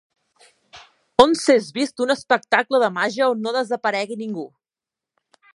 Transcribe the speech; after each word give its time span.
On 1.25 1.35
s'és 1.41 1.67
vist 1.75 2.03
un 2.07 2.15
espectacle 2.15 2.81
de 2.87 2.91
màgia 2.99 3.31
on 3.37 3.47
no 3.49 3.55
desaparegui 3.61 4.21
ningú! 4.27 4.51